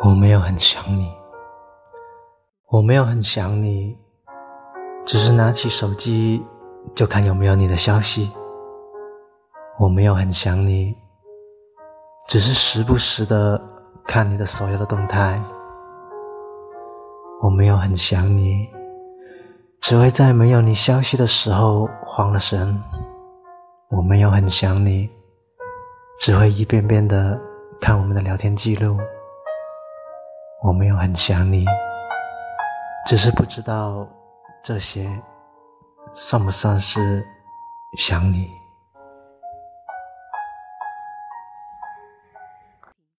[0.00, 1.12] 我没有很想你，
[2.68, 3.98] 我没有很想你，
[5.04, 6.46] 只是拿起手机
[6.94, 8.30] 就看有没有你的消息。
[9.76, 10.96] 我没有很想你，
[12.28, 13.60] 只是时不时的
[14.06, 15.42] 看你的所有的动态。
[17.42, 18.68] 我没有很想你，
[19.80, 22.80] 只会在没有你消息的时候慌了神。
[23.90, 25.10] 我没有很想你，
[26.20, 27.40] 只会一遍遍的
[27.80, 28.96] 看我们的聊天记录。
[30.60, 31.64] 我没有很想你，
[33.06, 34.04] 只是不知道
[34.60, 35.08] 这些
[36.12, 37.24] 算不算是
[37.96, 38.57] 想你。